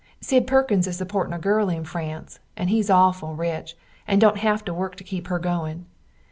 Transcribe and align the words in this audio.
Sid 0.19 0.47
Perkins 0.47 0.87
is 0.87 0.97
suportin 0.99 1.31
a 1.35 1.37
girl 1.37 1.69
in 1.69 1.83
France 1.83 2.39
and 2.57 2.71
hes 2.71 2.89
auful 2.89 3.37
rich, 3.37 3.77
and 4.07 4.19
dont 4.19 4.39
have 4.39 4.65
to 4.65 4.73
work 4.73 4.95
to 4.95 5.03
keep 5.03 5.27
her 5.27 5.37
goin. 5.37 5.85